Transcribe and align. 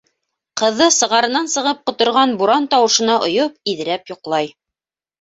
Ҡыҙы 0.61 0.87
сығырынан 0.95 1.51
сығып 1.57 1.85
ҡоторған 1.91 2.35
буран 2.41 2.69
тауышына 2.75 3.21
ойоп, 3.31 3.57
иҙерәп 3.77 4.15
йоҡлай. 4.15 4.55